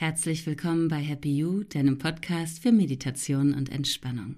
[0.00, 4.36] Herzlich willkommen bei Happy You, deinem Podcast für Meditation und Entspannung.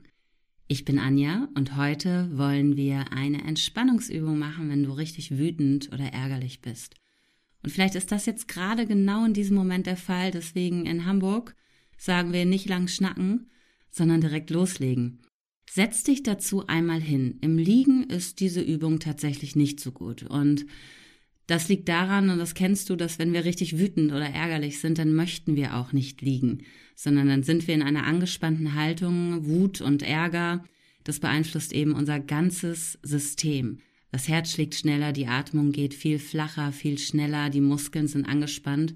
[0.66, 6.06] Ich bin Anja und heute wollen wir eine Entspannungsübung machen, wenn du richtig wütend oder
[6.06, 6.96] ärgerlich bist.
[7.62, 11.54] Und vielleicht ist das jetzt gerade genau in diesem Moment der Fall, deswegen in Hamburg
[11.96, 13.48] sagen wir nicht lang schnacken,
[13.88, 15.20] sondern direkt loslegen.
[15.70, 17.38] Setz dich dazu einmal hin.
[17.40, 20.66] Im Liegen ist diese Übung tatsächlich nicht so gut und
[21.46, 24.98] das liegt daran, und das kennst du, dass wenn wir richtig wütend oder ärgerlich sind,
[24.98, 26.62] dann möchten wir auch nicht liegen,
[26.94, 30.64] sondern dann sind wir in einer angespannten Haltung, Wut und Ärger.
[31.04, 33.78] Das beeinflusst eben unser ganzes System.
[34.12, 38.94] Das Herz schlägt schneller, die Atmung geht viel flacher, viel schneller, die Muskeln sind angespannt.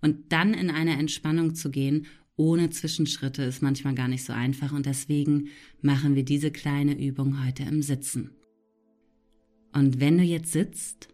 [0.00, 4.72] Und dann in eine Entspannung zu gehen, ohne Zwischenschritte, ist manchmal gar nicht so einfach.
[4.72, 5.48] Und deswegen
[5.80, 8.30] machen wir diese kleine Übung heute im Sitzen.
[9.72, 11.08] Und wenn du jetzt sitzt,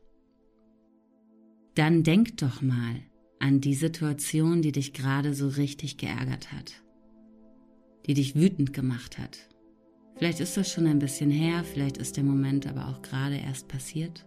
[1.74, 3.02] dann denk doch mal
[3.38, 6.82] an die Situation, die dich gerade so richtig geärgert hat,
[8.06, 9.48] die dich wütend gemacht hat.
[10.16, 13.68] Vielleicht ist das schon ein bisschen her, vielleicht ist der Moment aber auch gerade erst
[13.68, 14.24] passiert.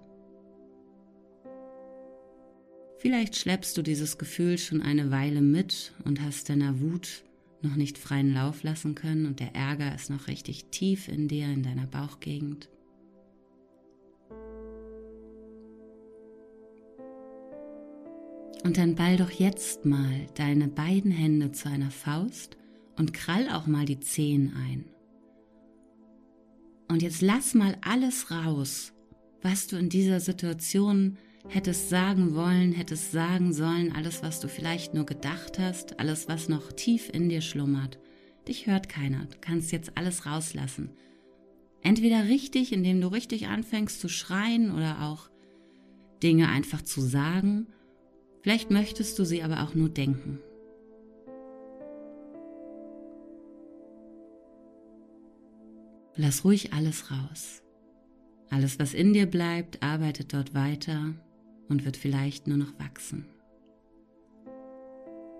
[2.99, 7.23] Vielleicht schleppst du dieses Gefühl schon eine Weile mit und hast deiner Wut
[7.61, 11.45] noch nicht freien Lauf lassen können und der Ärger ist noch richtig tief in dir,
[11.45, 12.69] in deiner Bauchgegend.
[18.63, 22.57] Und dann ball doch jetzt mal deine beiden Hände zu einer Faust
[22.97, 24.85] und krall auch mal die Zehen ein.
[26.89, 28.93] Und jetzt lass mal alles raus,
[29.41, 31.17] was du in dieser Situation
[31.49, 36.49] hättest sagen wollen, hättest sagen sollen, alles, was du vielleicht nur gedacht hast, alles, was
[36.49, 37.99] noch tief in dir schlummert.
[38.47, 40.89] Dich hört keiner, du kannst jetzt alles rauslassen.
[41.81, 45.29] Entweder richtig, indem du richtig anfängst zu schreien oder auch
[46.21, 47.67] Dinge einfach zu sagen
[48.41, 50.39] Vielleicht möchtest du sie aber auch nur denken.
[56.15, 57.61] Lass ruhig alles raus.
[58.49, 61.13] Alles, was in dir bleibt, arbeitet dort weiter
[61.69, 63.27] und wird vielleicht nur noch wachsen.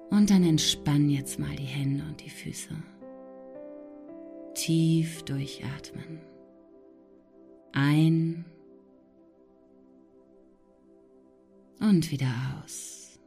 [0.09, 2.75] Und dann entspann jetzt mal die Hände und die Füße.
[4.53, 6.19] Tief durchatmen.
[7.73, 8.45] Ein
[11.79, 12.33] und wieder
[12.63, 13.19] aus.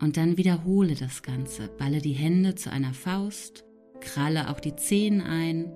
[0.00, 1.68] Und dann wiederhole das Ganze.
[1.68, 3.64] Balle die Hände zu einer Faust,
[4.00, 5.72] kralle auch die Zehen ein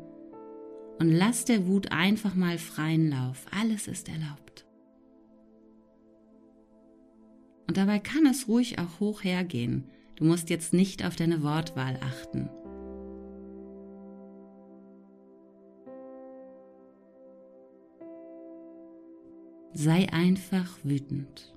[0.98, 3.46] und lass der Wut einfach mal freien Lauf.
[3.58, 4.66] Alles ist erlaubt.
[7.66, 9.84] Und dabei kann es ruhig auch hoch hergehen.
[10.16, 12.50] Du musst jetzt nicht auf deine Wortwahl achten.
[19.72, 21.54] Sei einfach wütend.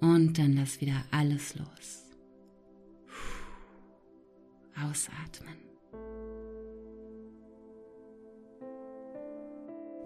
[0.00, 2.04] Und dann lass wieder alles los.
[4.82, 5.54] Ausatmen.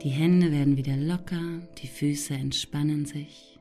[0.02, 3.57] Die Hände werden wieder locker, die Füße entspannen sich.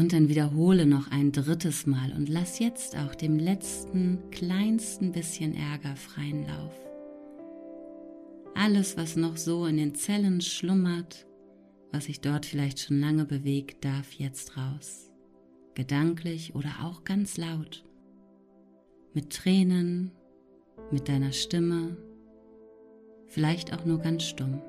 [0.00, 5.54] Und dann wiederhole noch ein drittes Mal und lass jetzt auch dem letzten, kleinsten bisschen
[5.54, 6.72] Ärger freien Lauf.
[8.54, 11.26] Alles, was noch so in den Zellen schlummert,
[11.92, 15.10] was sich dort vielleicht schon lange bewegt, darf jetzt raus.
[15.74, 17.84] Gedanklich oder auch ganz laut.
[19.12, 20.12] Mit Tränen,
[20.90, 21.98] mit deiner Stimme,
[23.26, 24.62] vielleicht auch nur ganz stumm.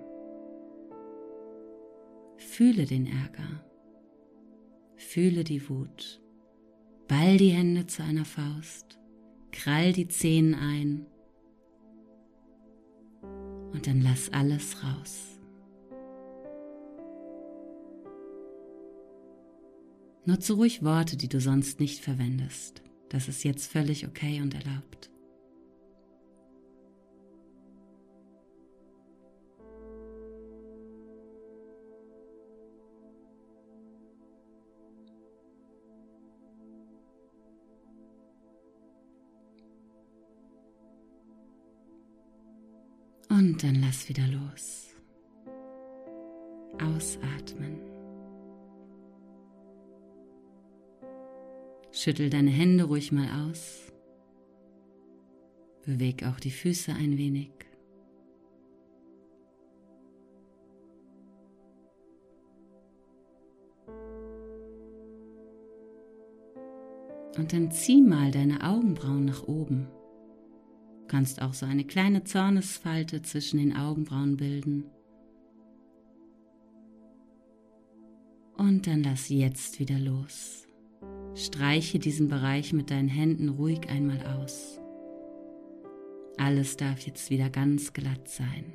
[2.35, 3.70] Fühle den Ärger.
[5.01, 6.21] Fühle die Wut.
[7.09, 8.97] Ball die Hände zu einer Faust.
[9.51, 11.05] Krall die Zehen ein
[13.73, 15.39] und dann lass alles raus.
[20.23, 22.81] Nutze ruhig Worte, die du sonst nicht verwendest.
[23.09, 25.10] Das ist jetzt völlig okay und erlaubt.
[43.51, 44.95] Und dann lass wieder los.
[46.81, 47.81] Ausatmen.
[51.91, 53.91] Schüttel deine Hände ruhig mal aus.
[55.85, 57.51] Beweg auch die Füße ein wenig.
[67.37, 69.89] Und dann zieh mal deine Augenbrauen nach oben
[71.11, 74.85] kannst auch so eine kleine Zornesfalte zwischen den Augenbrauen bilden.
[78.55, 80.65] Und dann lass jetzt wieder los.
[81.35, 84.79] Streiche diesen Bereich mit deinen Händen ruhig einmal aus.
[86.37, 88.71] Alles darf jetzt wieder ganz glatt sein.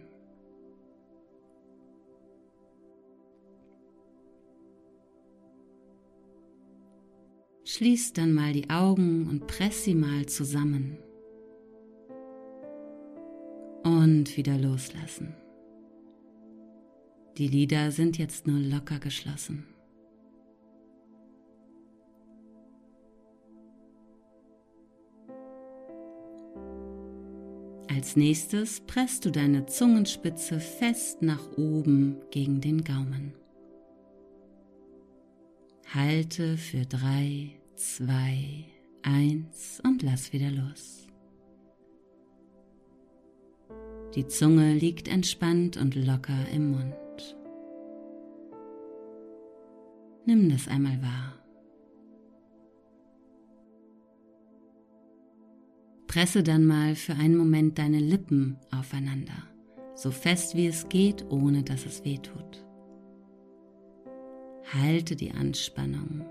[7.64, 10.98] Schließ dann mal die Augen und press sie mal zusammen.
[14.06, 15.34] Und wieder loslassen.
[17.38, 19.66] Die Lider sind jetzt nur locker geschlossen.
[27.88, 33.34] Als nächstes presst du deine Zungenspitze fest nach oben gegen den Gaumen.
[35.92, 38.66] Halte für drei, zwei,
[39.02, 41.05] eins und lass wieder los.
[44.14, 47.36] Die Zunge liegt entspannt und locker im Mund.
[50.24, 51.34] Nimm das einmal wahr.
[56.06, 59.36] Presse dann mal für einen Moment deine Lippen aufeinander,
[59.94, 62.64] so fest wie es geht, ohne dass es weh tut.
[64.72, 66.24] Halte die Anspannung.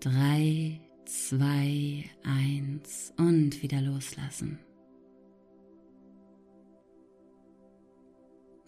[0.00, 4.58] Drei, zwei, eins und wieder loslassen.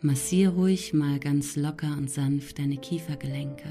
[0.03, 3.69] Massier ruhig mal ganz locker und sanft deine Kiefergelenke.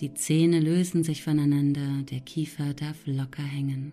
[0.00, 3.92] Die Zähne lösen sich voneinander, der Kiefer darf locker hängen.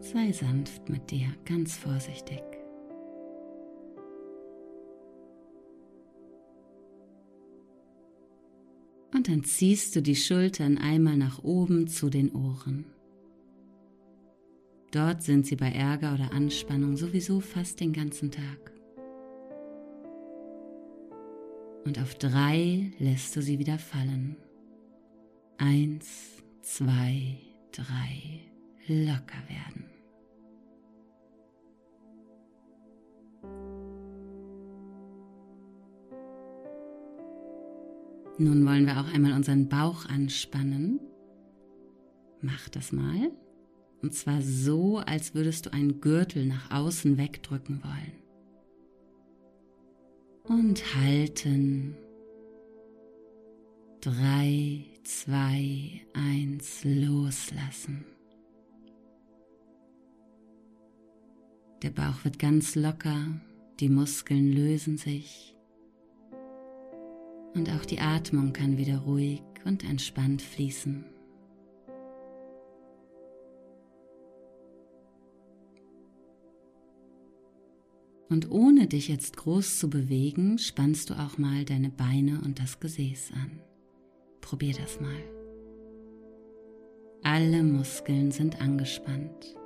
[0.00, 2.47] Sei sanft mit dir, ganz vorsichtig.
[9.28, 12.86] Dann ziehst du die Schultern einmal nach oben zu den Ohren.
[14.90, 18.72] Dort sind sie bei Ärger oder Anspannung sowieso fast den ganzen Tag.
[21.84, 24.36] Und auf drei lässt du sie wieder fallen.
[25.58, 27.36] Eins, zwei,
[27.70, 28.40] drei,
[28.86, 29.84] locker werden.
[38.40, 41.00] Nun wollen wir auch einmal unseren Bauch anspannen.
[42.40, 43.32] Mach das mal.
[44.00, 48.12] Und zwar so, als würdest du einen Gürtel nach außen wegdrücken wollen.
[50.44, 51.96] Und halten.
[54.00, 58.04] Drei, zwei, eins, loslassen.
[61.82, 63.40] Der Bauch wird ganz locker,
[63.80, 65.57] die Muskeln lösen sich
[67.54, 71.04] und auch die Atmung kann wieder ruhig und entspannt fließen.
[78.28, 82.78] Und ohne dich jetzt groß zu bewegen, spannst du auch mal deine Beine und das
[82.78, 83.60] Gesäß an.
[84.40, 85.24] Probier das mal.
[87.22, 89.56] Alle Muskeln sind angespannt.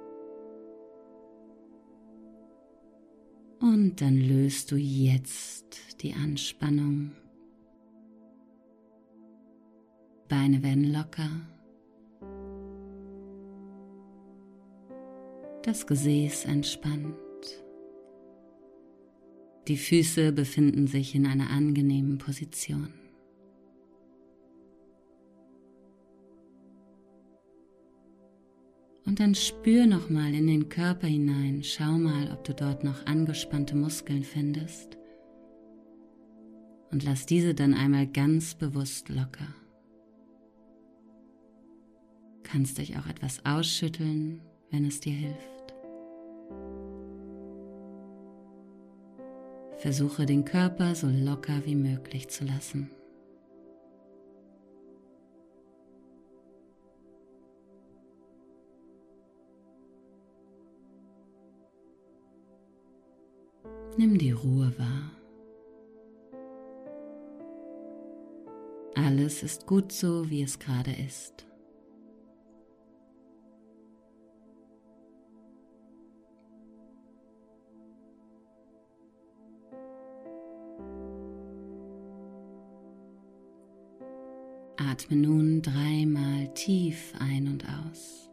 [3.61, 7.13] Und dann löst du jetzt die Anspannung
[10.33, 11.29] Beine werden locker.
[15.63, 17.15] Das Gesäß entspannt.
[19.69, 22.95] Die Füße befinden sich in einer angenehmen Position.
[29.05, 31.63] Und dann spür nochmal in den Körper hinein.
[31.63, 34.97] Schau mal, ob du dort noch angespannte Muskeln findest.
[36.91, 39.62] Und lass diese dann einmal ganz bewusst locker
[42.53, 45.75] kannst dich auch etwas ausschütteln, wenn es dir hilft.
[49.79, 52.91] Versuche den Körper so locker wie möglich zu lassen.
[63.97, 65.11] Nimm die Ruhe wahr.
[68.95, 71.47] Alles ist gut so, wie es gerade ist.
[84.93, 88.29] Atme nun dreimal tief ein und aus.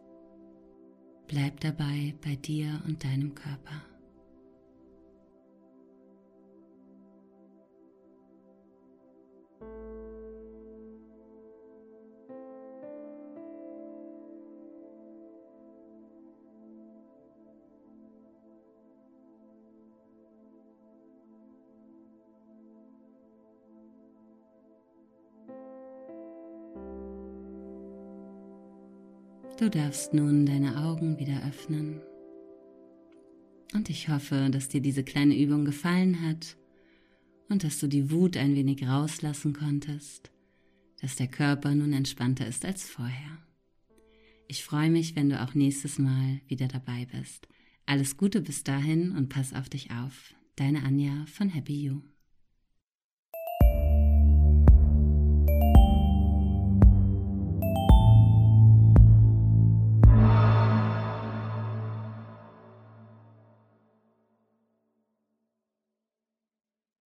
[1.26, 3.89] Bleib dabei bei dir und deinem Körper.
[29.60, 32.00] Du darfst nun deine Augen wieder öffnen.
[33.74, 36.56] Und ich hoffe, dass dir diese kleine Übung gefallen hat
[37.50, 40.30] und dass du die Wut ein wenig rauslassen konntest,
[41.02, 43.36] dass der Körper nun entspannter ist als vorher.
[44.48, 47.46] Ich freue mich, wenn du auch nächstes Mal wieder dabei bist.
[47.84, 50.34] Alles Gute bis dahin und pass auf dich auf.
[50.56, 52.00] Deine Anja von Happy You.